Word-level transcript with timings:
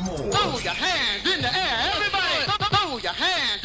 more. 0.00 0.18
Throw 0.18 0.58
your 0.58 0.72
hands 0.74 1.26
in 1.26 1.42
the 1.42 1.52
air, 1.54 1.92
everybody! 1.94 2.44
Throw 2.74 2.98
your 2.98 3.12
hands 3.12 3.64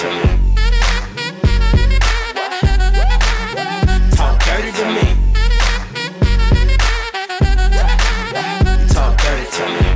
to 0.00 0.06
me. 0.06 0.12
Talk 4.12 4.36
dirty 4.46 4.72
to 4.72 4.86
me. 4.96 5.04
Talk 8.88 9.12
dirty 9.20 9.46
to 9.56 9.64
me. 9.68 9.88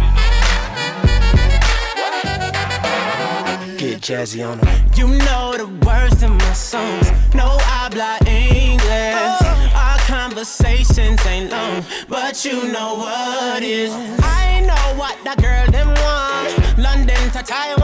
Get 3.78 4.02
jazzy 4.02 4.46
on 4.46 4.58
them. 4.58 4.68
You 4.94 5.06
know 5.08 5.56
the 5.56 5.68
words 5.86 6.22
in 6.22 6.32
my 6.32 6.52
songs. 6.52 7.10
No 7.34 7.56
I 7.60 7.62
habla 7.62 8.18
English. 8.26 9.16
Oh. 9.16 9.72
Our 9.74 9.98
conversations 10.00 11.24
ain't 11.26 11.50
long, 11.50 11.82
but 12.10 12.44
you 12.44 12.68
know 12.70 12.96
what 12.96 13.62
is. 13.62 13.90
Oh. 13.90 14.18
I 14.22 14.60
know 14.60 14.98
what 15.00 15.16
that 15.24 15.38
girl 15.40 15.66
them 15.72 15.88
want. 15.88 16.78
London 16.78 17.30
to 17.30 17.42
Taiwan. 17.42 17.83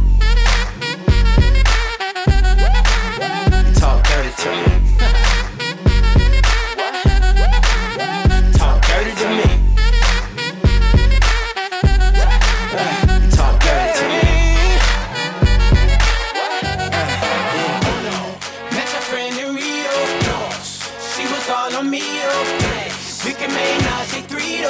Oh. 22.33 23.23
We 23.25 23.33
can 23.33 23.53
make 23.53 23.81
Nazi 23.83 24.21
three 24.21 24.63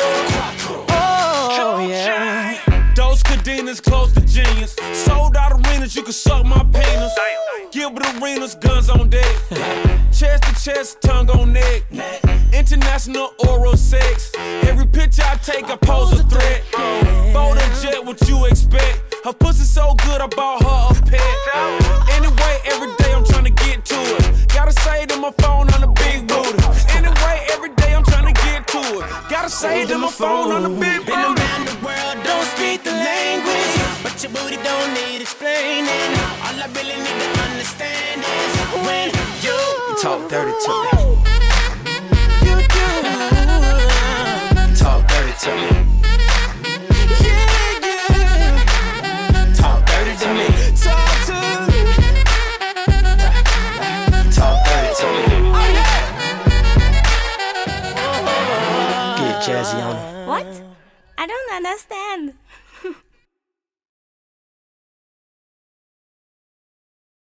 Oh, 0.90 1.86
yeah. 1.88 2.94
Those 2.96 3.24
cadenas 3.24 3.82
close 3.82 4.12
to 4.14 4.22
genius. 4.22 4.76
Sold 4.94 5.38
out 5.38 5.54
arenas, 5.54 5.96
you 5.96 6.04
can 6.04 6.12
suck 6.14 6.46
my 6.46 6.64
penis. 6.74 7.14
Gilbert 7.72 8.06
Arenas, 8.16 8.56
guns 8.56 8.90
on 8.90 9.10
deck. 9.10 9.36
chest 10.12 10.44
to 10.44 10.54
chest, 10.64 11.02
tongue 11.02 11.30
on 11.30 11.54
neck. 11.54 11.84
International 12.52 13.34
oral 13.48 13.78
sex. 13.78 14.32
Every 14.68 14.86
picture 14.86 15.24
I 15.26 15.36
take, 15.38 15.66
I 15.70 15.78
pose 15.78 16.20
a 16.20 16.24
threat. 16.24 16.64
Bold 17.34 17.58
and 17.58 17.82
jet, 17.82 18.04
what 18.04 18.20
you 18.28 18.46
expect? 18.46 19.16
Her 19.24 19.34
pussy 19.34 19.64
so 19.64 19.94
good, 20.04 20.20
I 20.20 20.28
bought 20.28 20.64
her 20.64 21.00
a 21.00 21.02
pet. 21.10 21.21
It. 29.42 29.50
Gotta 29.50 29.50
say 29.50 29.86
to 29.88 29.98
my 29.98 30.10
phone 30.10 30.52
on 30.52 30.64
the 30.64 30.70
big 30.70 31.06
Been 31.06 31.16
around 31.16 31.66
the 31.66 31.78
world, 31.86 32.18
don't 32.24 32.46
speak 32.56 32.84
the 32.84 32.92
language. 32.92 33.74
But 34.04 34.22
your 34.22 34.32
booty 34.32 34.58
don't 34.64 34.94
need 34.94 35.22
explaining. 35.22 36.12
All 36.46 36.58
I 36.62 36.68
really 36.76 36.98
need 36.98 37.20
to 37.24 37.42
understand 37.50 38.22
is 38.22 38.52
when 38.86 39.10
you, 39.42 39.58
you 39.90 40.02
talk 40.02 40.30
dirty 40.30 40.54
to 40.66 41.26
me. 41.26 41.31
What? 60.32 60.64
I 61.18 61.28
don't 61.28 61.52
understand. 61.54 62.36